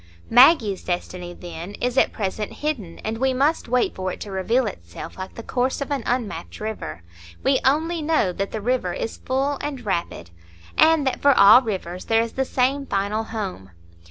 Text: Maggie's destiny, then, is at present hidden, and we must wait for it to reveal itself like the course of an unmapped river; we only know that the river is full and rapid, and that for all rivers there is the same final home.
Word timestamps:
Maggie's 0.31 0.83
destiny, 0.83 1.31
then, 1.35 1.73
is 1.73 1.95
at 1.95 2.11
present 2.11 2.53
hidden, 2.53 2.97
and 3.05 3.19
we 3.19 3.33
must 3.35 3.67
wait 3.69 3.93
for 3.93 4.11
it 4.11 4.19
to 4.21 4.31
reveal 4.31 4.65
itself 4.65 5.15
like 5.15 5.35
the 5.35 5.43
course 5.43 5.79
of 5.79 5.91
an 5.91 6.01
unmapped 6.07 6.59
river; 6.59 7.03
we 7.43 7.59
only 7.63 8.01
know 8.01 8.31
that 8.33 8.49
the 8.51 8.61
river 8.61 8.93
is 8.93 9.17
full 9.17 9.59
and 9.61 9.85
rapid, 9.85 10.31
and 10.75 11.05
that 11.05 11.21
for 11.21 11.37
all 11.37 11.61
rivers 11.61 12.05
there 12.05 12.23
is 12.23 12.31
the 12.33 12.45
same 12.45 12.87
final 12.87 13.25
home. 13.25 13.69